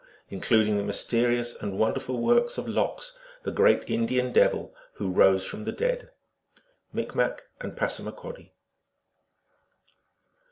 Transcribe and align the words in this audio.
Including 0.31 0.77
the 0.77 0.83
Mysterious 0.83 1.53
and 1.61 1.77
Wonderful 1.77 2.19
Works 2.19 2.57
of 2.57 2.67
Lox, 2.67 3.19
the 3.43 3.51
Great 3.51 3.87
Indian 3.87 4.33
Devil, 4.33 4.73
who 4.93 5.11
rose 5.11 5.45
from 5.45 5.63
the 5.63 5.71
Dead. 5.71 6.09
(Micmac 6.91 7.43
and 7.59 7.77
Passamaquoddy.) 7.77 8.51